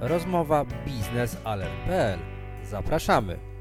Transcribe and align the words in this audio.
Rozmowa 0.00 0.64
biznesalert.pl. 0.86 2.18
Zapraszamy. 2.64 3.53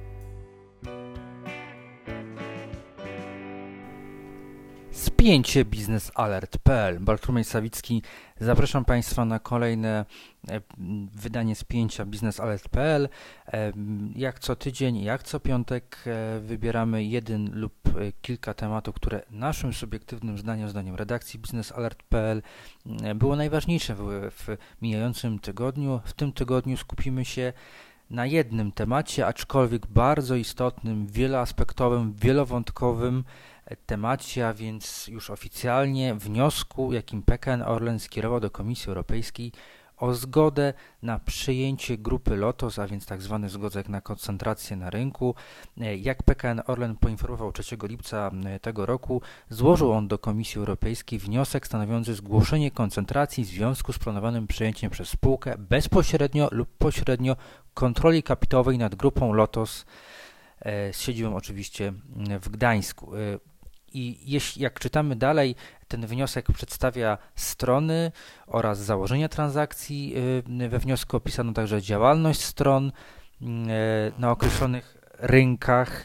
Spięcie 5.24 5.66
biznesalert.pl. 5.66 7.00
Bartłomiej 7.00 7.44
Sawicki. 7.44 8.02
Zapraszam 8.40 8.86
Państwa 8.86 9.26
na 9.26 9.40
kolejne 9.40 10.06
e, 10.50 10.62
wydanie 11.16 11.56
spięcia 11.56 12.06
biznesalert.pl. 12.06 13.10
E, 13.48 13.72
jak 14.16 14.40
co 14.40 14.56
tydzień, 14.56 15.04
jak 15.04 15.24
co 15.24 15.40
piątek 15.40 16.04
e, 16.08 16.40
wybieramy 16.40 17.04
jeden 17.04 17.50
lub 17.54 17.74
kilka 18.22 18.54
tematów, 18.54 18.96
które 18.96 19.22
naszym 19.32 19.74
subiektywnym 19.74 20.38
zdaniem, 20.38 20.70
zdaniem 20.70 20.96
redakcji 20.96 21.40
biznesalert.pl 21.40 22.42
było 23.16 23.36
najważniejsze 23.36 23.96
w, 23.96 24.32
w 24.32 24.58
mijającym 24.82 25.40
tygodniu. 25.40 26.02
W 26.06 26.14
tym 26.14 26.34
tygodniu 26.34 26.78
skupimy 26.78 27.26
się 27.26 27.54
na 28.10 28.26
jednym 28.26 28.72
temacie, 28.72 29.28
aczkolwiek 29.28 29.88
bardzo 29.88 30.36
istotnym, 30.36 31.08
wieloaspektowym, 31.08 32.14
wielowątkowym 32.14 33.24
temacie, 33.86 34.48
a 34.48 34.54
więc 34.54 35.08
już 35.08 35.30
oficjalnie 35.30 36.16
wniosku, 36.16 36.94
jakim 36.94 37.24
PKN 37.24 37.62
Orlen 37.62 38.00
skierował 38.00 38.40
do 38.40 38.52
Komisji 38.52 38.88
Europejskiej 38.88 39.52
o 39.98 40.14
zgodę 40.14 40.74
na 41.02 41.20
przyjęcie 41.20 41.98
grupy 41.98 42.36
LOTOS, 42.36 42.80
a 42.80 42.88
więc 42.88 43.06
tzw. 43.06 43.40
Tak 43.42 43.50
zgodzek 43.50 43.90
na 43.90 44.02
koncentrację 44.02 44.78
na 44.78 44.90
rynku. 44.90 45.36
Jak 45.98 46.24
PKN 46.24 46.62
Orlen 46.68 46.96
poinformował 46.96 47.52
3 47.52 47.78
lipca 47.84 48.32
tego 48.62 48.86
roku, 48.86 49.22
złożył 49.50 49.92
on 49.92 50.08
do 50.08 50.18
Komisji 50.18 50.60
Europejskiej 50.60 51.20
wniosek 51.20 51.68
stanowiący 51.68 52.14
zgłoszenie 52.14 52.72
koncentracji 52.72 53.44
w 53.44 53.48
związku 53.48 53.94
z 53.94 54.00
planowanym 54.00 54.48
przejęciem 54.48 54.92
przez 54.92 55.10
spółkę 55.10 55.58
bezpośrednio 55.58 56.48
lub 56.52 56.70
pośrednio 56.78 57.36
kontroli 57.74 58.24
kapitałowej 58.24 58.78
nad 58.78 58.96
grupą 58.96 59.34
LOTOS 59.34 59.86
e, 60.60 60.94
z 60.94 61.02
siedzibą 61.02 61.36
oczywiście 61.36 61.94
w 62.42 62.50
Gdańsku. 62.50 63.12
I 63.94 64.32
jeśli, 64.32 64.62
jak 64.62 64.80
czytamy 64.80 65.16
dalej, 65.16 65.56
ten 65.88 66.08
wniosek 66.08 66.46
przedstawia 66.52 67.18
strony 67.36 68.12
oraz 68.48 68.80
założenia 68.80 69.30
transakcji. 69.30 70.16
E, 70.60 70.70
we 70.70 70.80
wniosku 70.80 71.18
opisano 71.18 71.54
także 71.54 71.82
działalność 71.82 72.42
stron 72.42 72.92
na 74.18 74.32
określonych 74.32 74.98
rynkach 75.20 76.04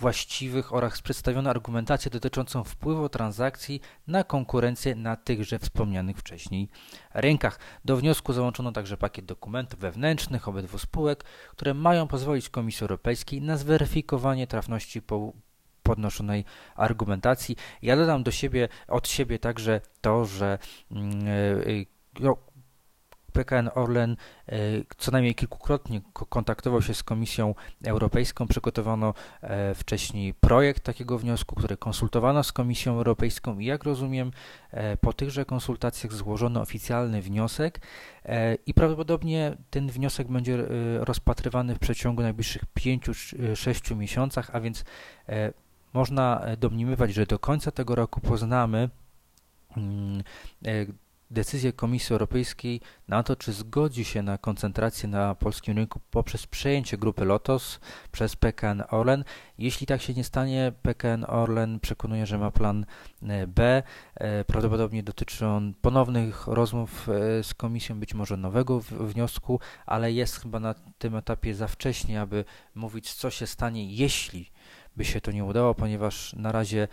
właściwych 0.00 0.72
oraz 0.72 1.02
przedstawiono 1.02 1.50
argumentację 1.50 2.10
dotyczącą 2.10 2.64
wpływu 2.64 3.08
transakcji 3.08 3.80
na 4.06 4.24
konkurencję 4.24 4.94
na 4.94 5.16
tychże 5.16 5.58
wspomnianych 5.58 6.18
wcześniej 6.18 6.68
rynkach. 7.14 7.58
Do 7.84 7.96
wniosku 7.96 8.32
załączono 8.32 8.72
także 8.72 8.96
pakiet 8.96 9.24
dokumentów 9.24 9.80
wewnętrznych 9.80 10.48
obydwu 10.48 10.78
spółek, 10.78 11.24
które 11.50 11.74
mają 11.74 12.08
pozwolić 12.08 12.48
Komisji 12.48 12.84
Europejskiej 12.84 13.42
na 13.42 13.56
zweryfikowanie 13.56 14.46
trafności 14.46 15.02
podnoszonej 15.84 16.44
argumentacji. 16.74 17.56
Ja 17.82 17.96
dodam 17.96 18.22
do 18.22 18.30
siebie, 18.30 18.68
od 18.88 19.08
siebie 19.08 19.38
także 19.38 19.80
to, 20.00 20.24
że 20.24 20.58
yy, 20.90 21.86
no, 22.20 22.36
PKN 23.34 23.70
Orlen 23.74 24.16
e, 24.48 24.56
co 24.98 25.10
najmniej 25.10 25.34
kilkukrotnie 25.34 26.00
kontaktował 26.12 26.82
się 26.82 26.94
z 26.94 27.02
Komisją 27.02 27.54
Europejską. 27.84 28.46
Przygotowano 28.46 29.14
e, 29.42 29.74
wcześniej 29.74 30.34
projekt 30.34 30.82
takiego 30.82 31.18
wniosku, 31.18 31.54
który 31.54 31.76
konsultowano 31.76 32.42
z 32.42 32.52
Komisją 32.52 32.92
Europejską 32.92 33.58
i 33.58 33.64
jak 33.64 33.84
rozumiem, 33.84 34.30
e, 34.70 34.96
po 34.96 35.12
tychże 35.12 35.44
konsultacjach 35.44 36.12
złożono 36.12 36.60
oficjalny 36.60 37.22
wniosek 37.22 37.80
i 38.66 38.74
prawdopodobnie 38.74 39.56
ten 39.70 39.88
wniosek 39.88 40.28
będzie 40.28 40.58
rozpatrywany 40.98 41.74
w 41.74 41.78
przeciągu 41.78 42.22
najbliższych 42.22 42.62
5-6 42.78 43.96
miesiącach, 43.96 44.50
a 44.52 44.60
więc 44.60 44.84
można 45.94 46.46
domniemywać, 46.58 47.14
że 47.14 47.26
do 47.26 47.38
końca 47.38 47.70
tego 47.70 47.94
roku 47.94 48.20
poznamy 48.20 48.90
mm, 49.76 50.22
decyzję 51.34 51.72
Komisji 51.72 52.12
Europejskiej 52.12 52.80
na 53.08 53.22
to, 53.22 53.36
czy 53.36 53.52
zgodzi 53.52 54.04
się 54.04 54.22
na 54.22 54.38
koncentrację 54.38 55.08
na 55.08 55.34
polskim 55.34 55.76
rynku 55.76 56.00
poprzez 56.10 56.46
przejęcie 56.46 56.98
grupy 56.98 57.24
Lotos 57.24 57.80
przez 58.12 58.36
PKN 58.36 58.82
Orlen. 58.90 59.24
Jeśli 59.58 59.86
tak 59.86 60.02
się 60.02 60.14
nie 60.14 60.24
stanie, 60.24 60.72
PKN 60.82 61.24
Orlen 61.28 61.80
przekonuje, 61.80 62.26
że 62.26 62.38
ma 62.38 62.50
plan 62.50 62.86
e, 63.22 63.46
B. 63.46 63.82
E, 64.14 64.44
prawdopodobnie 64.44 65.02
dotyczy 65.02 65.46
on 65.46 65.74
ponownych 65.74 66.46
rozmów 66.46 67.08
e, 67.08 67.42
z 67.42 67.54
Komisją, 67.54 68.00
być 68.00 68.14
może 68.14 68.36
nowego 68.36 68.80
wniosku, 68.80 69.60
ale 69.86 70.12
jest 70.12 70.40
chyba 70.40 70.60
na 70.60 70.74
tym 70.98 71.16
etapie 71.16 71.54
za 71.54 71.68
wcześnie, 71.68 72.20
aby 72.20 72.44
mówić, 72.74 73.14
co 73.14 73.30
się 73.30 73.46
stanie, 73.46 73.94
jeśli 73.94 74.50
by 74.96 75.04
się 75.04 75.20
to 75.20 75.32
nie 75.32 75.44
udało, 75.44 75.74
ponieważ 75.74 76.32
na 76.32 76.52
razie 76.52 76.88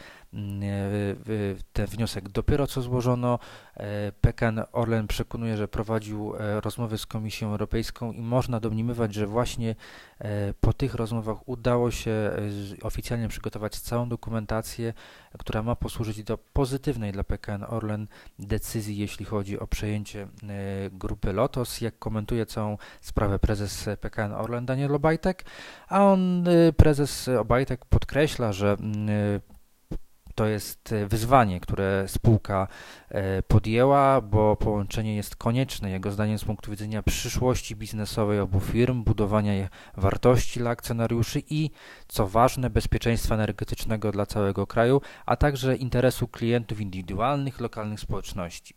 ten 1.74 1.86
wniosek 1.86 2.30
dopiero 2.30 2.68
co 2.68 2.82
złożono. 2.82 3.40
E, 3.78 4.12
PKN 4.12 4.62
Orlen 4.72 5.08
przekonuje, 5.08 5.58
że 5.58 5.68
prowadził 5.68 6.36
e, 6.36 6.62
rozmowy 6.62 6.98
z 6.98 7.06
Komisją 7.06 7.52
Europejską 7.52 8.12
i 8.12 8.22
można 8.22 8.60
domniemywać, 8.60 9.14
że 9.14 9.28
właśnie 9.28 9.76
po 10.62 10.74
tych 10.74 10.96
rozmowach 10.96 11.50
udało 11.50 11.92
się 11.92 12.32
oficjalnie 12.82 13.28
przygotować 13.28 13.80
całą 13.80 14.10
dokumentację, 14.10 14.94
która 15.40 15.64
ma 15.64 15.76
posłużyć 15.76 16.24
do 16.24 16.38
pozytywnej 16.38 17.12
dla 17.12 17.24
PKN 17.24 17.66
Orlen 17.68 18.08
decyzji, 18.40 18.98
jeśli 18.98 19.26
chodzi 19.26 19.60
o 19.60 19.68
przejęcie 19.68 20.28
grupy 20.92 21.34
Lotos. 21.34 21.82
Jak 21.82 22.00
komentuje 22.00 22.46
całą 22.46 22.78
sprawę 23.02 23.40
prezes 23.40 23.90
PKN 24.02 24.32
Orlen 24.32 24.66
Daniel 24.66 24.96
Obajtek, 24.96 25.46
a 25.88 26.06
on, 26.06 26.46
prezes 26.78 27.28
Obajtek, 27.28 27.86
podkreśla, 27.86 28.54
że 28.54 28.72
mm, 28.80 29.42
to 30.36 30.46
jest 30.46 30.94
wyzwanie, 31.08 31.60
które 31.60 32.06
spółka 32.08 32.68
e, 33.10 33.44
podjęła, 33.44 34.22
bo 34.22 34.56
połączenie 34.56 35.16
jest 35.16 35.36
konieczne, 35.36 35.92
jego 35.92 36.12
zdaniem, 36.12 36.38
z 36.38 36.44
punktu 36.44 36.72
widzenia 36.72 37.04
przyszłości 37.04 37.76
biznesowej 37.76 38.40
obu 38.40 38.60
firm, 38.60 39.04
budowania 39.04 39.70
wartości 39.98 40.60
dla 40.60 40.70
akcjonariuszy 40.70 41.42
i, 41.50 41.70
co 42.08 42.28
ważne, 42.28 42.70
bezpieczeństwa 42.70 43.36
energetycznego 43.36 44.12
dla 44.12 44.26
całego 44.26 44.68
kraju, 44.68 45.02
a 45.26 45.36
także 45.36 45.76
interesu 45.76 46.28
klientów 46.28 46.82
indywidualnych, 46.82 47.60
lokalnych 47.60 48.00
społeczności. 48.00 48.76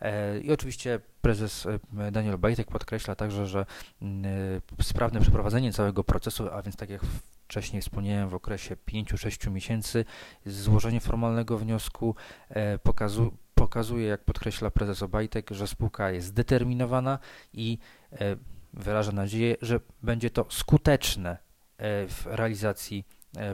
E, 0.00 0.40
I 0.40 0.52
oczywiście 0.52 1.00
prezes 1.20 1.66
e, 1.66 2.12
Daniel 2.12 2.38
Bajtek 2.38 2.68
podkreśla 2.68 3.14
także, 3.14 3.46
że 3.46 3.66
mm, 4.02 4.60
sprawne 4.82 5.20
przeprowadzenie 5.20 5.72
całego 5.72 6.04
procesu, 6.04 6.48
a 6.52 6.62
więc 6.62 6.76
tak 6.76 6.90
jak 6.90 7.00
wcześniej 7.48 7.82
wspomniałem, 7.82 8.28
w 8.28 8.34
okresie 8.34 8.76
5-6 8.92 9.50
miesięcy 9.50 10.04
złożenie 10.46 11.00
formalnego 11.00 11.58
wniosku 11.58 12.14
e, 12.48 12.78
pokazu, 12.78 13.32
pokazuje, 13.54 14.06
jak 14.06 14.24
podkreśla 14.24 14.70
prezes 14.70 15.02
Obajtek, 15.02 15.50
że 15.50 15.66
spółka 15.66 16.10
jest 16.10 16.26
zdeterminowana 16.26 17.18
i 17.52 17.78
e, 18.12 18.36
wyraża 18.72 19.12
nadzieję, 19.12 19.56
że 19.62 19.80
będzie 20.02 20.30
to 20.30 20.46
skuteczne 20.48 21.30
e, 21.30 22.06
w 22.06 22.26
realizacji 22.26 23.04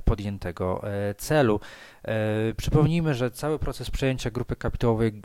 podjętego 0.05 0.83
e, 0.85 1.15
celu. 1.15 1.61
E, 2.05 2.15
przypomnijmy, 2.57 3.15
że 3.15 3.31
cały 3.31 3.59
proces 3.59 3.91
przejęcia 3.91 4.31
grupy 4.31 4.57
kapitałowej 4.57 5.23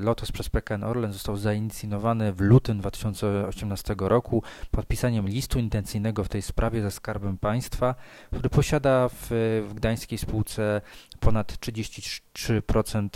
Lotos 0.00 0.32
przez 0.32 0.48
PKN 0.48 0.84
Orlen 0.84 1.12
został 1.12 1.36
zainicjowany 1.36 2.32
w 2.32 2.40
lutym 2.40 2.78
2018 2.78 3.94
roku 3.98 4.42
podpisaniem 4.70 5.28
listu 5.28 5.58
intencyjnego 5.58 6.24
w 6.24 6.28
tej 6.28 6.42
sprawie 6.42 6.82
ze 6.82 6.90
Skarbem 6.90 7.38
Państwa, 7.38 7.94
który 8.32 8.50
posiada 8.50 9.08
w, 9.08 9.26
w 9.68 9.74
gdańskiej 9.74 10.18
spółce 10.18 10.80
ponad 11.20 11.52
33% 11.52 13.08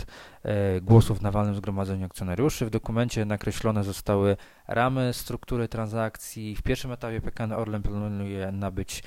głosów 0.81 1.21
na 1.21 1.31
walnym 1.31 1.55
zgromadzeniu 1.55 2.05
akcjonariuszy. 2.05 2.65
W 2.65 2.69
dokumencie 2.69 3.25
nakreślone 3.25 3.83
zostały 3.83 4.37
ramy 4.67 5.13
struktury 5.13 5.67
transakcji. 5.67 6.55
W 6.55 6.61
pierwszym 6.61 6.91
etapie 6.91 7.21
PKN 7.21 7.51
Orlen 7.51 7.83
planuje 7.83 8.51
nabyć 8.51 9.03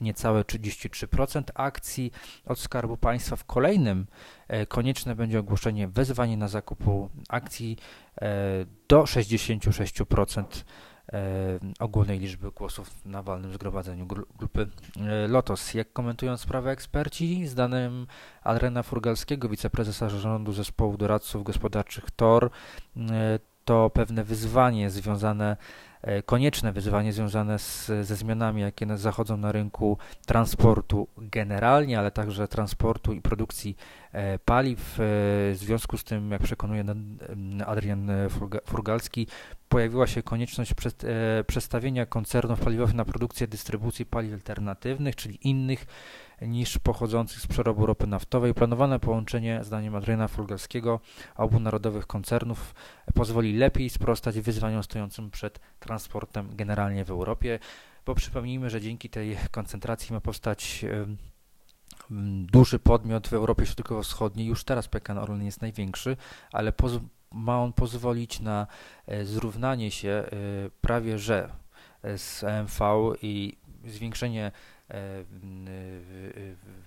niecałe 0.00 0.42
33% 0.42 1.42
akcji 1.54 2.12
od 2.46 2.58
Skarbu 2.58 2.96
Państwa. 2.96 3.36
W 3.36 3.44
kolejnym 3.44 4.06
e, 4.48 4.66
konieczne 4.66 5.14
będzie 5.14 5.38
ogłoszenie 5.38 5.88
wezwanie 5.88 6.36
na 6.36 6.48
zakupu 6.48 7.10
akcji 7.28 7.76
e, 8.20 8.28
do 8.88 9.02
66% 9.02 10.44
e, 11.12 11.58
ogólnej 11.78 12.18
liczby 12.18 12.50
głosów 12.50 12.90
na 13.04 13.22
walnym 13.22 13.52
zgromadzeniu 13.52 14.06
grupy 14.38 14.68
Lotos. 15.28 15.74
Jak 15.74 15.92
komentują 15.92 16.36
sprawę 16.36 16.70
eksperci, 16.70 17.46
z 17.46 17.54
danym 17.54 18.06
Adrena 18.42 18.82
Furgalskiego, 18.82 19.48
wiceprezesa 19.48 20.08
zarządu 20.08 20.52
zespołu 20.52 20.96
doradców 20.96 21.44
gospodarczych 21.44 22.10
TOR, 22.10 22.50
to 23.64 23.90
pewne 23.90 24.24
wyzwanie 24.24 24.90
związane 24.90 25.56
E, 25.95 25.95
konieczne 26.26 26.72
wyzwanie 26.72 27.12
związane 27.12 27.58
z, 27.58 27.86
ze 27.86 28.16
zmianami, 28.16 28.62
jakie 28.62 28.96
zachodzą 28.96 29.36
na 29.36 29.52
rynku 29.52 29.98
transportu 30.26 31.08
generalnie, 31.18 31.98
ale 31.98 32.10
także 32.10 32.48
transportu 32.48 33.12
i 33.12 33.20
produkcji 33.20 33.76
paliw. 34.44 34.94
W 34.98 35.54
związku 35.54 35.98
z 35.98 36.04
tym, 36.04 36.30
jak 36.30 36.42
przekonuje 36.42 36.84
Adrian 37.66 38.10
Furgalski, 38.66 39.26
pojawiła 39.68 40.06
się 40.06 40.22
konieczność 40.22 40.74
przestawienia 41.46 42.06
koncernów 42.06 42.60
paliwowych 42.60 42.94
na 42.94 43.04
produkcję 43.04 43.46
dystrybucji 43.46 44.06
paliw 44.06 44.32
alternatywnych, 44.32 45.16
czyli 45.16 45.48
innych 45.48 45.86
niż 46.42 46.78
pochodzących 46.78 47.40
z 47.40 47.46
przerobu 47.46 47.86
ropy 47.86 48.06
naftowej. 48.06 48.54
Planowane 48.54 49.00
połączenie, 49.00 49.60
zdaniem 49.64 49.94
Adriana 49.94 50.28
Fulgalskiego, 50.28 51.00
obu 51.36 51.60
narodowych 51.60 52.06
koncernów 52.06 52.74
pozwoli 53.14 53.56
lepiej 53.56 53.90
sprostać 53.90 54.40
wyzwaniom 54.40 54.82
stojącym 54.82 55.30
przed 55.30 55.60
transportem 55.78 56.56
generalnie 56.56 57.04
w 57.04 57.10
Europie, 57.10 57.58
bo 58.06 58.14
przypomnijmy, 58.14 58.70
że 58.70 58.80
dzięki 58.80 59.10
tej 59.10 59.36
koncentracji 59.50 60.12
ma 60.12 60.20
powstać 60.20 60.84
duży 62.52 62.78
podmiot 62.78 63.28
w 63.28 63.32
Europie 63.32 63.66
Środkowo-Wschodniej. 63.66 64.46
Już 64.46 64.64
teraz 64.64 64.88
PKN 64.88 65.18
Orlen 65.18 65.44
jest 65.44 65.62
największy, 65.62 66.16
ale 66.52 66.72
ma 67.32 67.62
on 67.62 67.72
pozwolić 67.72 68.40
na 68.40 68.66
e, 69.06 69.24
zrównanie 69.24 69.90
się 69.90 70.08
e, 70.08 70.26
prawie 70.80 71.18
że 71.18 71.48
z 72.16 72.44
EMV 72.44 72.80
i 73.22 73.56
zwiększenie 73.84 74.52
E, 74.52 74.75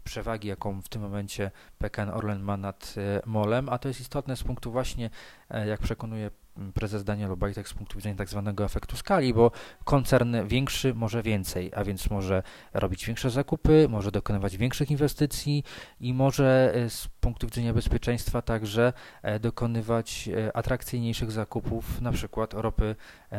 przewagi, 0.03 0.47
jaką 0.47 0.81
w 0.81 0.89
tym 0.89 1.01
momencie 1.01 1.51
PKN 1.77 2.09
Orlen 2.09 2.41
ma 2.41 2.57
nad 2.57 2.95
e, 2.97 3.21
MOLem, 3.25 3.69
a 3.69 3.77
to 3.77 3.87
jest 3.87 4.01
istotne 4.01 4.35
z 4.35 4.43
punktu 4.43 4.71
właśnie, 4.71 5.09
e, 5.49 5.67
jak 5.67 5.79
przekonuje 5.79 6.31
prezes 6.73 7.03
Daniel 7.03 7.31
Obajtek, 7.31 7.67
z 7.67 7.73
punktu 7.73 7.97
widzenia 7.97 8.15
tak 8.15 8.29
zwanego 8.29 8.65
efektu 8.65 8.97
skali, 8.97 9.33
bo 9.33 9.51
koncern 9.83 10.47
większy 10.47 10.93
może 10.93 11.23
więcej, 11.23 11.71
a 11.75 11.83
więc 11.83 12.09
może 12.09 12.43
robić 12.73 13.05
większe 13.05 13.29
zakupy, 13.29 13.87
może 13.89 14.11
dokonywać 14.11 14.57
większych 14.57 14.91
inwestycji 14.91 15.63
i 15.99 16.13
może 16.13 16.73
z 16.89 17.07
punktu 17.07 17.47
widzenia 17.47 17.73
bezpieczeństwa 17.73 18.41
także 18.41 18.93
dokonywać 19.39 20.29
atrakcyjniejszych 20.53 21.31
zakupów, 21.31 22.01
na 22.01 22.11
przykład 22.11 22.53
ropy 22.53 22.95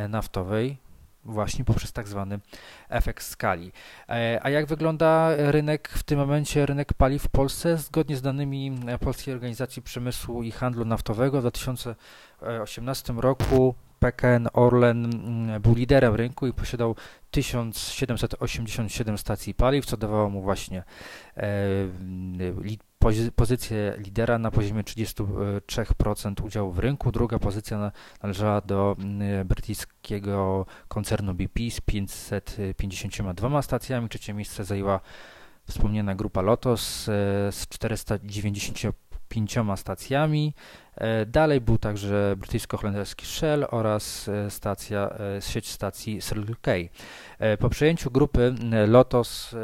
naftowej, 0.08 0.78
właśnie 1.24 1.64
poprzez 1.64 1.92
tak 1.92 2.08
zwany 2.08 2.40
efekt 2.88 3.24
skali. 3.24 3.72
E, 4.08 4.40
a 4.42 4.50
jak 4.50 4.66
wygląda 4.66 5.30
rynek 5.36 5.88
w 5.88 6.02
tym 6.02 6.18
momencie, 6.18 6.66
rynek 6.66 6.94
paliw 6.94 7.22
w 7.22 7.28
Polsce? 7.28 7.78
Zgodnie 7.78 8.16
z 8.16 8.22
danymi 8.22 8.80
Polskiej 9.00 9.34
Organizacji 9.34 9.82
Przemysłu 9.82 10.42
i 10.42 10.50
Handlu 10.50 10.84
Naftowego 10.84 11.38
w 11.38 11.40
2018 11.40 13.12
roku 13.12 13.74
PKN 13.98 14.48
Orlen 14.52 15.04
mm, 15.04 15.62
był 15.62 15.74
liderem 15.74 16.14
rynku 16.14 16.46
i 16.46 16.52
posiadał 16.52 16.96
1787 17.30 19.18
stacji 19.18 19.54
paliw, 19.54 19.86
co 19.86 19.96
dawało 19.96 20.30
mu 20.30 20.42
właśnie 20.42 20.82
e, 21.36 21.42
pozycję 23.36 23.94
lidera 23.98 24.38
na 24.38 24.50
poziomie 24.50 24.82
33% 24.82 26.44
udziału 26.44 26.72
w 26.72 26.78
rynku. 26.78 27.12
Druga 27.12 27.38
pozycja 27.38 27.92
należała 28.22 28.60
do 28.60 28.96
mm, 28.98 29.48
brytyjskiego 29.48 30.66
koncernu 30.88 31.34
BP 31.34 31.60
z 31.70 31.80
552 31.80 33.62
stacjami. 33.62 34.08
Trzecie 34.08 34.34
miejsce 34.34 34.64
zajęła 34.64 35.00
wspomniana 35.70 36.14
grupa 36.14 36.42
Lotos 36.42 37.08
e, 37.08 37.12
z 37.52 37.68
495 37.68 39.56
stacjami. 39.76 40.54
E, 40.94 41.26
dalej 41.26 41.60
był 41.60 41.78
także 41.78 42.34
brytyjsko-holenderski 42.36 43.26
Shell 43.26 43.66
oraz 43.70 44.28
e, 44.28 44.50
stacja, 44.50 45.14
sieć 45.40 45.68
stacji 45.68 46.22
Circle 46.22 46.54
K. 46.62 46.72
Po 47.58 47.68
przejęciu 47.68 48.10
grupy 48.10 48.54
Lotos 48.86 49.54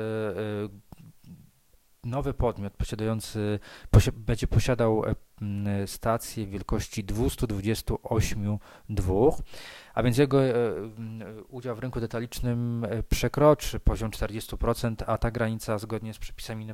nowy 2.06 2.34
podmiot 2.34 2.72
posiadający, 2.72 3.58
posi 3.90 4.12
będzie 4.12 4.46
posiadał 4.46 5.02
e, 5.06 5.14
stację 5.86 6.46
wielkości 6.46 7.04
228 7.04 8.58
dwóch, 8.88 9.40
a 9.94 10.02
więc 10.02 10.18
jego 10.18 10.44
e, 10.44 10.52
udział 11.48 11.76
w 11.76 11.78
rynku 11.78 12.00
detalicznym 12.00 12.86
e, 12.90 13.02
przekroczy 13.02 13.80
poziom 13.80 14.10
40%, 14.10 14.94
a 15.06 15.18
ta 15.18 15.30
granica 15.30 15.78
zgodnie 15.78 16.14
z 16.14 16.18
przepisami 16.18 16.66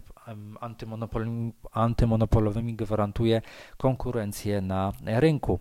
antymonopolowymi 1.72 2.74
gwarantuje 2.74 3.42
konkurencję 3.76 4.60
na 4.60 4.92
rynku. 5.06 5.60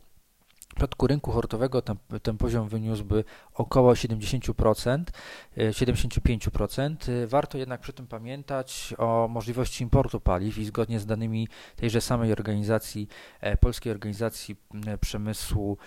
W 0.72 0.74
przypadku 0.74 1.08
rynku 1.08 1.32
hurtowego 1.32 1.82
ten, 1.82 1.96
ten, 2.24 2.38
poziom 2.38 2.70
wyniósłby 2.70 3.24
około 3.54 3.94
70%, 3.94 5.04
75%. 5.58 7.12
E, 7.12 7.28
Warto 7.28 7.58
jednak 7.58 7.82
przy 7.82 7.94
tym 7.94 8.08
pamiętać 8.08 8.94
o 8.98 9.28
możliwości 9.28 9.84
importu 9.84 10.20
paliw 10.20 10.58
i 10.58 10.66
zgodnie 10.66 11.00
z 11.00 11.06
danymi 11.06 11.48
tejże 11.76 12.02
samej 12.02 12.32
organizacji, 12.32 13.08
e, 13.42 13.58
Polskiej 13.58 13.92
Organizacji 13.92 14.56
Przemysłu 15.02 15.78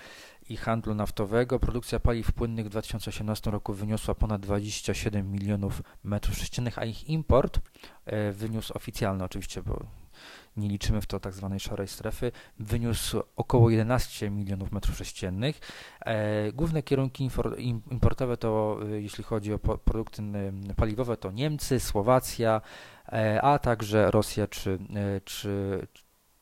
i 0.49 0.57
Handlu 0.57 0.95
Naftowego, 0.95 1.61
produkcja 1.61 2.01
paliw 2.01 2.33
płynnych 2.33 2.67
w 2.67 2.69
2018 2.69 3.51
roku 3.51 3.73
wyniosła 3.73 4.15
ponad 4.15 4.41
27 4.41 5.33
milionów 5.33 5.83
metrów 6.03 6.39
sześciennych, 6.39 6.79
a 6.79 6.85
ich 6.85 7.09
import 7.09 7.61
e, 8.07 8.33
wyniósł 8.33 8.73
oficjalny 8.77 9.25
oczywiście, 9.25 9.63
bo 9.63 10.04
nie 10.57 10.69
liczymy 10.69 11.01
w 11.01 11.07
to 11.07 11.21
tak 11.21 11.35
zwanej 11.35 11.61
szarej 11.61 11.89
strefy, 11.89 12.33
wyniósł 12.59 13.23
około 13.37 13.71
11 13.71 14.31
milionów 14.31 14.73
metrów 14.73 14.97
sześciennych. 14.97 15.61
E, 16.01 16.53
główne 16.53 16.83
kierunki 16.83 17.31
importowe 17.91 18.37
to, 18.37 18.79
e, 18.83 19.01
jeśli 19.01 19.25
chodzi 19.25 19.53
o 19.53 19.59
produkty 19.59 20.23
paliwowe, 20.77 21.17
to 21.17 21.31
Niemcy, 21.31 21.81
Słowacja, 21.81 22.61
e, 23.13 23.43
a 23.43 23.59
także 23.59 24.11
Rosja 24.11 24.47
czy, 24.47 24.79
czy, 25.25 25.87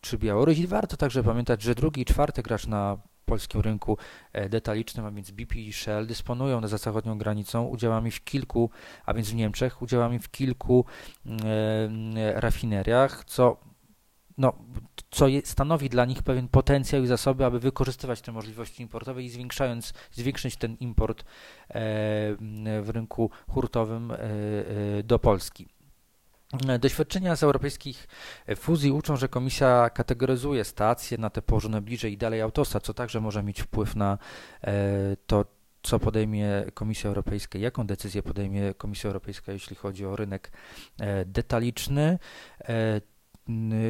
czy 0.01 0.19
Białoruś. 0.19 0.59
I 0.59 0.67
warto 0.67 0.97
także 0.97 1.23
pamiętać, 1.23 1.63
że 1.63 1.75
drugi 1.75 2.03
i 2.03 2.05
czwarty 2.05 2.43
gracz 2.43 2.67
na 2.67 2.99
polskim 3.25 3.61
rynku 3.61 3.99
detalicznym, 4.51 5.07
a 5.07 5.11
więc 5.11 5.31
BP 5.31 5.55
i 5.55 5.73
Shell, 5.73 6.07
dysponują 6.07 6.67
za 6.69 6.79
zachodnią 6.79 7.19
granicą 7.19 7.65
udziałami 7.65 8.11
w 8.11 8.25
kilku, 8.25 8.71
a 9.07 9.15
więc 9.15 9.31
w 9.31 9.35
Niemczech, 9.35 9.83
udziałami 9.83 10.19
w 10.19 10.31
kilku 10.31 10.85
e, 11.27 12.41
rafineriach, 12.41 13.25
co 13.25 13.72
no, 14.39 14.53
co 15.11 15.27
stanowi 15.45 15.89
dla 15.89 16.05
nich 16.05 16.23
pewien 16.23 16.49
potencjał 16.49 17.03
i 17.03 17.07
zasoby, 17.07 17.45
aby 17.45 17.61
wykorzystywać 17.61 18.21
te 18.21 18.33
możliwości 18.33 18.83
importowe 18.83 19.23
i 19.23 19.29
zwiększając, 19.29 19.93
zwiększyć 20.13 20.57
ten 20.57 20.77
import 20.81 21.23
e, 21.23 21.25
w 22.83 22.89
rynku 22.89 23.31
hurtowym 23.49 24.11
e, 24.11 24.17
e, 24.19 25.03
do 25.03 25.19
Polski. 25.19 25.69
Doświadczenia 26.81 27.37
z 27.37 27.43
europejskich 27.43 28.09
fuzji 28.57 28.93
uczą, 28.93 29.17
że 29.17 29.29
komisja 29.29 29.91
kategoryzuje 29.91 30.65
stacje 30.65 31.19
na 31.19 31.31
te 31.31 31.43
położone 31.43 31.81
bliżej 31.81 32.13
i 32.13 32.17
dalej 32.17 32.41
autosa, 32.41 32.81
co 32.81 32.95
także 32.95 33.21
może 33.21 33.43
mieć 33.43 33.63
wpływ 33.63 33.97
na 33.97 34.19
to, 35.27 35.45
co 35.83 35.99
podejmie 35.99 36.65
Komisja 36.75 37.09
Europejska, 37.09 37.59
jaką 37.59 37.87
decyzję 37.87 38.23
podejmie 38.23 38.75
Komisja 38.75 39.09
Europejska, 39.09 39.53
jeśli 39.53 39.77
chodzi 39.77 40.07
o 40.07 40.17
rynek 40.17 40.53
detaliczny. 41.27 42.19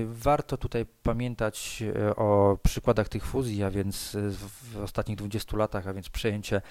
Warto 0.06 0.56
tutaj 0.56 0.87
pamiętać 1.02 1.82
e, 1.97 2.16
o 2.16 2.59
przykładach 2.62 3.09
tych 3.09 3.26
fuzji, 3.26 3.62
a 3.62 3.71
więc 3.71 4.16
w 4.16 4.76
ostatnich 4.76 5.16
20 5.18 5.56
latach, 5.56 5.87
a 5.88 5.92
więc 5.92 6.09
przejęcie 6.09 6.62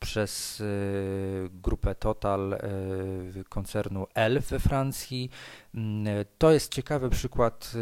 przez 0.00 0.60
y, 0.60 1.50
grupę 1.52 1.94
Total 1.94 2.52
y, 2.52 3.44
koncernu 3.48 4.06
Elf 4.14 4.48
we 4.48 4.58
Francji. 4.58 5.30
Mm, 5.74 6.24
to 6.38 6.50
jest 6.50 6.74
ciekawy 6.74 7.10
przykład, 7.10 7.72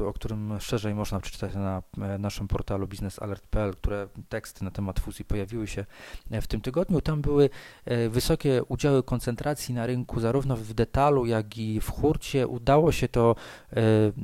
y, 0.00 0.06
o 0.06 0.12
którym 0.12 0.60
szerzej 0.60 0.94
można 0.94 1.20
przeczytać 1.20 1.54
na 1.54 1.82
e, 1.98 2.18
naszym 2.18 2.48
portalu 2.48 2.86
biznesalert.pl, 2.86 3.74
które 3.74 4.08
teksty 4.28 4.64
na 4.64 4.70
temat 4.70 5.00
fuzji 5.00 5.24
pojawiły 5.24 5.66
się 5.66 5.84
e, 6.30 6.40
w 6.40 6.46
tym 6.46 6.60
tygodniu. 6.60 7.00
Tam 7.00 7.22
były 7.22 7.50
e, 7.84 8.08
wysokie 8.08 8.64
udziały 8.64 9.02
koncentracji 9.02 9.74
na 9.74 9.86
rynku, 9.86 10.20
zarówno 10.20 10.56
w 10.56 10.74
detalu, 10.74 11.26
jak 11.26 11.58
i 11.58 11.80
w 11.80 11.90
hurcie. 11.90 12.46
Udało 12.46 12.92
się 12.92 13.08
to 13.08 13.36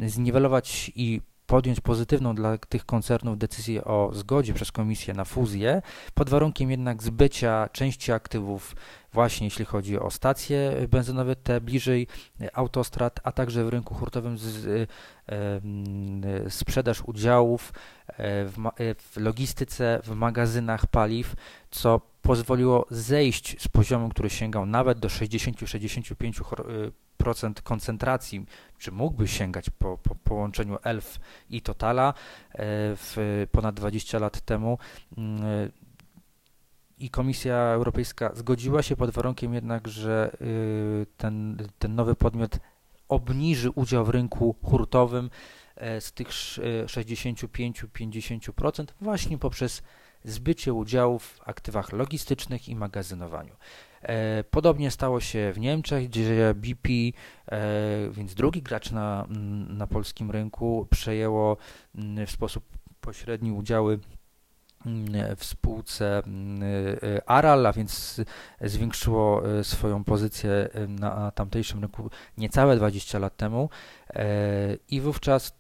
zniwelować 0.07 0.93
i 0.95 1.21
podjąć 1.53 1.81
pozytywną 1.81 2.35
dla 2.35 2.59
tych 2.59 2.87
koncernów 2.87 3.39
decyzję 3.39 3.85
o 3.85 4.11
zgodzie 4.15 4.55
przez 4.55 4.73
komisję 4.73 5.15
na 5.15 5.25
fuzję, 5.25 5.83
pod 6.15 6.31
warunkiem 6.31 6.71
jednak 6.71 7.03
zbycia 7.03 7.69
części 7.73 8.13
aktywów 8.13 8.77
właśnie 9.13 9.47
jeśli 9.47 9.65
chodzi 9.65 9.99
o 9.99 10.11
stacje 10.11 10.73
benzynowe, 10.89 11.37
te 11.37 11.61
bliżej 11.61 12.07
autostrad, 12.53 13.21
a 13.25 13.33
także 13.33 13.65
w 13.65 13.69
rynku 13.69 13.95
hurtowym 13.95 14.39
z, 14.39 14.91
sprzedaż 16.49 17.03
udziałów 17.07 17.73
e, 18.07 18.45
w, 18.45 18.59
e, 18.67 18.95
w 18.95 19.17
logistyce, 19.17 20.01
w 20.05 20.15
magazynach 20.15 20.87
paliw, 20.87 21.35
co 21.71 22.01
pozwoliło 22.23 22.87
zejść 22.91 23.63
z 23.63 23.69
poziomu, 23.69 24.09
który 24.09 24.31
sięgał 24.31 24.67
nawet 24.67 24.99
do 24.99 25.09
60-65% 25.09 27.63
koncentracji, 27.63 28.47
czy 28.79 28.93
mógłby 28.93 29.29
sięgać 29.29 29.71
po, 29.71 29.99
po 29.99 30.15
połączeniu 30.15 30.79
ELF 30.83 31.19
i 31.51 31.63
Totala 31.63 32.09
e, 32.09 32.15
w 32.97 33.47
ponad 33.53 33.75
20 33.75 34.19
lat 34.19 34.41
temu. 34.41 34.79
Mm, 35.19 35.71
i 36.99 37.11
Komisja 37.11 37.57
Europejska 37.57 38.31
zgodziła 38.35 38.83
się 38.83 38.97
pod 38.97 39.11
warunkiem 39.11 39.55
jednak, 39.55 39.89
że 39.89 40.37
y, 40.41 41.07
ten, 41.17 41.57
ten 41.79 41.95
nowy 41.95 42.15
podmiot 42.15 42.59
obniży 43.09 43.71
udział 43.71 44.05
w 44.05 44.09
rynku 44.09 44.57
hurtowym 44.63 45.31
z 46.01 46.13
tych 46.13 46.29
65-50% 46.29 48.85
właśnie 49.01 49.39
poprzez 49.39 49.83
zbycie 50.25 50.73
udziałów 50.73 51.27
w 51.27 51.49
aktywach 51.49 51.93
logistycznych 51.93 52.69
i 52.69 52.77
magazynowaniu. 52.77 53.57
E, 54.03 54.45
podobnie 54.45 54.91
stało 54.91 55.21
się 55.21 55.53
w 55.55 55.59
Niemczech, 55.59 56.09
gdzie 56.09 56.55
BP, 56.55 56.89
e, 56.89 58.11
więc 58.11 58.35
drugi 58.35 58.63
gracz 58.63 58.91
na, 58.91 59.27
na 59.69 59.87
polskim 59.87 60.31
rynku, 60.31 60.87
przejęło 60.91 61.57
w 62.27 62.31
sposób 62.31 62.65
pośredni 63.01 63.53
udziały 63.53 63.99
w 65.37 65.45
spółce 65.45 66.23
Aral, 67.27 67.67
a 67.67 67.73
więc 67.73 68.21
zwiększyło 68.61 69.43
e, 69.59 69.65
swoją 69.65 70.05
pozycję 70.05 70.69
na 70.89 71.31
tamtejszym 71.31 71.81
rynku 71.81 72.11
niecałe 72.39 72.77
20 72.77 73.19
lat 73.19 73.37
temu. 73.37 73.71
I 74.89 75.01
wówczas 75.01 75.57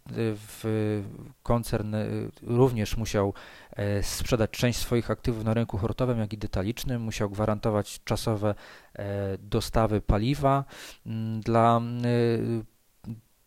koncern 1.42 1.94
również 2.42 2.96
musiał 2.96 3.34
E, 3.76 4.02
sprzedać 4.02 4.50
część 4.50 4.78
swoich 4.78 5.10
aktywów 5.10 5.44
na 5.44 5.54
rynku 5.54 5.78
hurtowym, 5.78 6.18
jak 6.18 6.32
i 6.32 6.38
detalicznym, 6.38 7.02
musiał 7.02 7.30
gwarantować 7.30 8.00
czasowe 8.04 8.54
e, 8.94 9.38
dostawy 9.38 10.00
paliwa 10.00 10.64
mm, 11.06 11.40
dla 11.40 11.80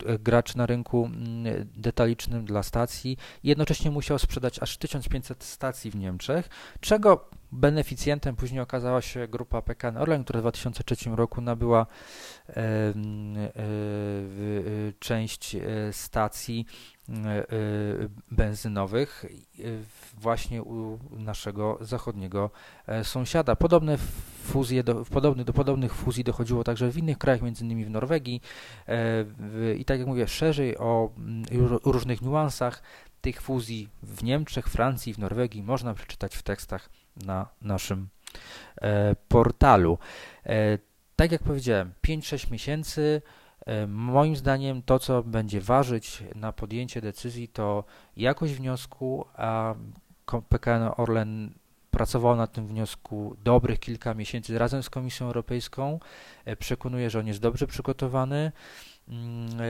e, 0.06 0.20
graczy 0.20 0.58
na 0.58 0.66
rynku 0.66 1.06
mm, 1.06 1.70
detalicznym 1.76 2.46
dla 2.46 2.64
stacji. 2.64 3.18
Jednocześnie 3.44 3.92
musiał 3.92 4.20
sprzedać 4.20 4.60
aż 4.60 4.78
1500 4.78 5.44
stacji 5.44 5.92
w 5.92 5.96
Niemczech, 5.96 6.50
czego 6.80 7.30
beneficjentem 7.52 8.36
później 8.36 8.62
okazała 8.62 9.02
się 9.02 9.28
grupa 9.28 9.62
PKN 9.62 9.98
Orlen, 9.98 10.24
która 10.24 10.40
w 10.40 10.44
2003 10.44 10.96
roku 11.10 11.42
nabyła 11.42 11.86
e, 12.50 12.54
e, 12.56 12.94
część 15.00 15.56
stacji 15.92 16.66
benzynowych 18.32 19.26
właśnie 20.18 20.64
u 20.64 21.00
naszego 21.12 21.78
zachodniego 21.82 22.52
e, 22.88 23.04
sąsiada. 23.04 23.56
Podobne 23.56 23.98
fuzje 24.44 24.84
do, 24.84 25.06
podobny, 25.06 25.46
do 25.46 25.54
podobnych 25.54 25.94
fuzji 25.94 26.24
dochodziło 26.24 26.64
także 26.64 26.92
w 26.92 26.98
innych 26.98 27.18
krajach, 27.18 27.42
między 27.42 27.64
innymi 27.64 27.86
w 27.86 27.90
Norwegii. 27.90 28.42
E, 28.88 29.26
I 29.78 29.86
tak 29.86 30.00
jak 30.00 30.08
mówię, 30.08 30.28
szerzej 30.28 30.78
o 30.78 31.10
mm, 31.18 31.44
różnych 31.86 32.22
niuansach 32.22 32.84
tych 33.22 33.42
fuzji 33.42 33.90
w 34.04 34.24
Niemczech, 34.24 34.68
Francji, 34.68 35.14
w 35.14 35.20
Norwegii 35.20 35.64
można 35.64 35.94
przeczytać 35.94 36.36
w 36.36 36.44
tekstach 36.44 36.90
na 37.26 37.48
naszym 37.62 38.08
e, 38.82 39.16
portalu. 39.28 39.98
Tak 41.16 41.32
jak 41.32 41.44
powiedziałem, 41.44 41.94
5-6 42.08 42.52
miesięcy 42.52 43.22
Moim 43.88 44.36
zdaniem 44.36 44.82
to, 44.82 45.00
co 45.00 45.24
będzie 45.24 45.62
ważyć 45.62 46.24
na 46.36 46.54
podjęcie 46.54 47.02
decyzji, 47.02 47.48
to 47.48 47.84
jakość 48.18 48.54
wniosku, 48.54 49.26
a 49.36 49.76
PKN 50.50 50.92
Orlen 50.98 51.54
pracował 51.92 52.36
nad 52.36 52.52
tym 52.52 52.68
wniosku 52.68 53.38
dobrych 53.44 53.80
kilka 53.80 54.14
miesięcy 54.14 54.58
razem 54.58 54.84
z 54.84 54.90
Komisją 54.90 55.26
Europejską. 55.26 56.00
E, 56.46 56.56
przekonuję, 56.56 57.10
że 57.10 57.20
on 57.20 57.28
jest 57.28 57.40
dobrze 57.40 57.68
przygotowany. 57.68 58.52
Mm, 59.08 59.62
e, 59.62 59.66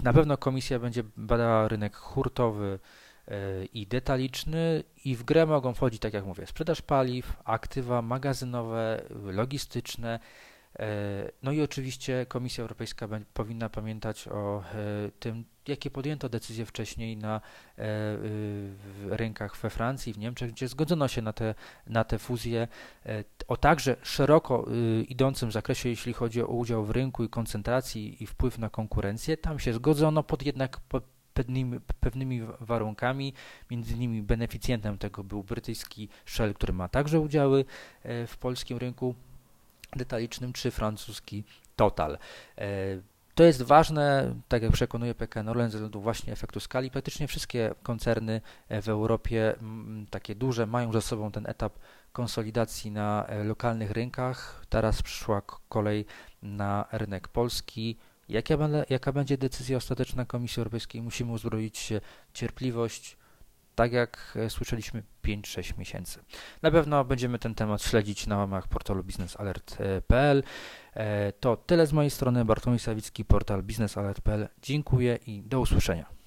na 0.00 0.12
pewno 0.12 0.36
komisja 0.36 0.78
będzie 0.78 1.02
badała 1.16 1.68
rynek 1.68 1.96
hurtowy 1.96 2.78
e, 3.28 3.64
i 3.64 3.86
detaliczny 3.86 4.84
i 5.04 5.16
w 5.16 5.22
grę 5.24 5.46
mogą 5.46 5.74
wchodzić, 5.74 6.00
tak 6.00 6.14
jak 6.14 6.24
mówię, 6.24 6.46
sprzedaż 6.46 6.82
paliw, 6.82 7.36
aktywa 7.44 8.02
magazynowe, 8.02 9.02
logistyczne, 9.10 10.18
E, 10.18 10.57
no 11.42 11.52
i 11.52 11.62
oczywiście 11.62 12.26
Komisja 12.28 12.62
Europejska 12.62 13.08
powinna 13.34 13.68
pamiętać 13.68 14.28
o 14.28 14.62
e, 14.62 15.10
tym, 15.20 15.44
jakie 15.68 15.90
podjęto 15.90 16.28
decyzje 16.28 16.66
wcześniej 16.66 17.16
na 17.16 17.40
e, 17.78 17.82
rynkach 19.08 19.56
we 19.56 19.70
Francji, 19.70 20.12
w 20.12 20.18
Niemczech, 20.18 20.52
gdzie 20.52 20.68
zgodzono 20.68 21.08
się 21.08 21.22
na 21.22 21.32
te, 21.32 21.54
na 21.86 22.04
te 22.04 22.18
fuzje 22.18 22.68
o 23.48 23.56
także 23.56 23.96
szeroko 24.02 24.66
idącym 25.08 25.52
zakresie, 25.52 25.88
jeśli 25.88 26.12
chodzi 26.12 26.42
o 26.42 26.46
udział 26.46 26.84
w 26.84 26.90
rynku 26.90 27.24
i 27.24 27.28
koncentracji 27.28 28.22
i 28.22 28.26
wpływ 28.26 28.58
na 28.58 28.70
konkurencję. 28.70 29.36
Tam 29.36 29.58
się 29.58 29.72
zgodzono 29.72 30.22
pod 30.22 30.42
jednak 30.42 30.80
pewnymi, 31.34 31.80
pewnymi 32.00 32.40
warunkami. 32.60 33.34
Między 33.70 33.94
innymi 33.94 34.22
beneficjentem 34.22 34.98
tego 34.98 35.24
był 35.24 35.44
brytyjski 35.44 36.08
Shell, 36.26 36.54
który 36.54 36.72
ma 36.72 36.88
także 36.88 37.20
udziały 37.20 37.64
w 38.04 38.36
polskim 38.40 38.78
rynku 38.78 39.14
detalicznym, 39.96 40.52
czy 40.52 40.70
francuski 40.70 41.44
Total. 41.76 42.18
E, 42.58 42.66
to 43.34 43.44
jest 43.44 43.62
ważne, 43.62 44.34
tak 44.48 44.62
jak 44.62 44.72
przekonuje 44.72 45.14
PKN 45.14 45.48
Orlen, 45.48 45.70
ze 45.70 45.78
względu 45.78 46.00
właśnie 46.00 46.32
efektu 46.32 46.60
skali. 46.60 46.90
Praktycznie 46.90 47.28
wszystkie 47.28 47.74
koncerny 47.82 48.40
e, 48.68 48.82
w 48.82 48.88
Europie, 48.88 49.54
takie 50.10 50.34
duże, 50.34 50.66
mają 50.66 50.92
za 50.92 51.00
sobą 51.00 51.32
ten 51.32 51.46
etap 51.46 51.78
konsolidacji 52.12 52.90
na 52.90 53.26
e, 53.26 53.44
lokalnych 53.44 53.90
rynkach. 53.90 54.64
Teraz 54.68 55.02
przyszła 55.02 55.42
kolej 55.68 56.04
na 56.42 56.84
rynek 56.92 57.28
polski. 57.28 57.96
Jaka, 58.28 58.54
jaka 58.90 59.12
będzie 59.12 59.38
decyzja 59.38 59.76
ostateczna 59.76 60.24
Komisji 60.24 60.60
Europejskiej? 60.60 61.02
Musimy 61.02 61.32
uzbroić 61.32 61.78
się 61.78 62.00
cierpliwość, 62.34 63.17
tak 63.78 63.92
jak 63.92 64.34
e, 64.36 64.50
słyszeliśmy 64.50 65.02
5-6 65.24 65.78
miesięcy. 65.78 66.20
Na 66.62 66.70
pewno 66.70 67.04
będziemy 67.04 67.38
ten 67.38 67.54
temat 67.54 67.82
śledzić 67.82 68.26
na 68.26 68.36
łamach 68.36 68.68
portalu 68.68 69.04
biznesalert.pl. 69.04 70.42
E, 70.94 71.32
to 71.32 71.56
tyle 71.56 71.86
z 71.86 71.92
mojej 71.92 72.10
strony. 72.10 72.44
Bartłomiej 72.44 72.78
Sawicki, 72.78 73.24
portal 73.24 73.62
biznesalert.pl. 73.62 74.48
Dziękuję 74.62 75.18
i 75.26 75.42
do 75.42 75.60
usłyszenia. 75.60 76.17